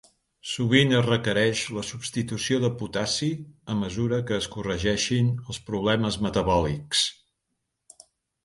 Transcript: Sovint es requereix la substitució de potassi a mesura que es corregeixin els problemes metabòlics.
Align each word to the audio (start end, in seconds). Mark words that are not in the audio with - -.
Sovint 0.51 0.93
es 0.99 1.03
requereix 1.07 1.59
la 1.75 1.83
substitució 1.89 2.57
de 2.63 2.71
potassi 2.79 3.29
a 3.73 3.77
mesura 3.83 4.21
que 4.31 4.39
es 4.41 4.49
corregeixin 4.57 5.31
els 5.45 5.63
problemes 5.69 6.19
metabòlics. 6.29 7.05